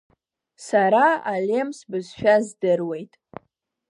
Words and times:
Сара 0.65 1.07
алемс 1.33 1.77
бызшәа 1.89 2.35
здыруеит. 2.45 3.13